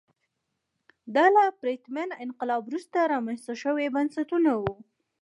دا 1.15 1.25
له 1.35 1.43
پرتمین 1.59 2.09
انقلاب 2.25 2.61
وروسته 2.65 2.97
رامنځته 3.13 3.53
شوي 3.63 3.85
بنسټونه 3.95 4.51
وو. 4.61 4.73